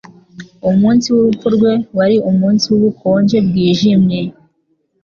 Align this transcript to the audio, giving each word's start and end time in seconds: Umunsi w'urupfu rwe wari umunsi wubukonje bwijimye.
Umunsi 0.69 1.05
w'urupfu 1.13 1.47
rwe 1.55 1.73
wari 1.97 2.15
umunsi 2.29 2.63
wubukonje 2.71 3.37
bwijimye. 3.47 4.19